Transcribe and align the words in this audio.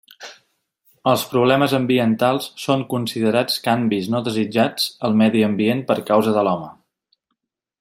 Els 1.11 1.25
problemes 1.33 1.75
ambientals 1.79 2.47
són 2.63 2.81
considerats 2.95 3.59
canvis 3.67 4.09
no 4.15 4.23
desitjats 4.29 4.89
al 5.09 5.21
medi 5.23 5.45
ambient 5.51 5.85
per 5.93 6.01
causa 6.11 6.35
de 6.39 6.49
l’home. 6.49 6.73